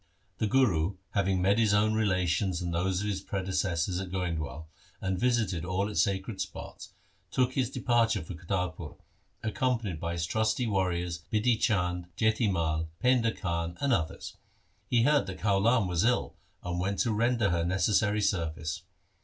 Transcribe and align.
The 0.39 0.47
Guru 0.47 0.95
having 1.11 1.43
met 1.43 1.59
his 1.59 1.75
own 1.75 1.93
relations 1.93 2.59
and 2.59 2.73
those 2.73 3.01
of 3.03 3.07
his 3.07 3.21
predecessors 3.21 3.99
at 3.99 4.09
Goindwal, 4.09 4.65
and 4.99 5.19
visited 5.19 5.63
all 5.63 5.87
its 5.87 6.01
sacred 6.01 6.41
spots, 6.41 6.93
took 7.29 7.53
his 7.53 7.69
departure 7.69 8.23
for 8.23 8.33
Kartarpur, 8.33 8.95
accompanied 9.43 9.99
by 9.99 10.13
his 10.13 10.25
trusty 10.25 10.65
warriors 10.65 11.19
Bidhi 11.31 11.55
Chand, 11.61 12.07
Jati 12.17 12.51
Mai, 12.51 12.85
Painda 13.03 13.31
Khan, 13.39 13.77
and 13.79 13.93
others. 13.93 14.37
He 14.87 15.03
heard 15.03 15.27
that 15.27 15.37
Kaulan 15.39 15.87
was 15.87 16.03
ill, 16.03 16.33
and 16.63 16.79
went 16.79 16.97
to 17.01 17.11
render 17.13 17.51
her 17.51 17.63
necessary 17.63 18.21
service. 18.21 18.81